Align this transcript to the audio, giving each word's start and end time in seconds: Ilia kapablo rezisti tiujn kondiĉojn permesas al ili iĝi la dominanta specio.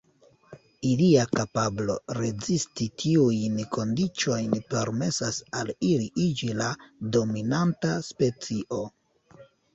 Ilia 0.91 1.25
kapablo 1.39 1.97
rezisti 2.17 2.87
tiujn 3.03 3.59
kondiĉojn 3.75 4.57
permesas 4.73 5.39
al 5.61 5.71
ili 5.91 6.09
iĝi 6.25 6.51
la 6.63 6.73
dominanta 7.19 7.95
specio. 8.11 8.83